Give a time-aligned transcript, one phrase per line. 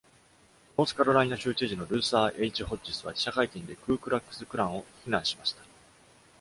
[0.79, 5.61] ノースカロライナ州知事のルーサー・ H・ホッジスは、記者会見でクー・クラックス・クランを非難しました。